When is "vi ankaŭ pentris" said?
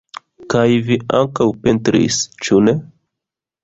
0.87-2.21